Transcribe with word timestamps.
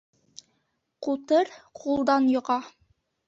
Ҡутыр 1.07 1.51
ҡулдан 1.81 2.27
йоға 2.37 2.57